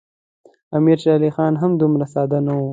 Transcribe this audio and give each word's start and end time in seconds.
امیر 0.77 0.97
شېر 1.03 1.13
علي 1.17 1.29
خان 1.35 1.53
هم 1.61 1.71
دومره 1.81 2.05
ساده 2.13 2.39
نه 2.47 2.53
وو. 2.57 2.67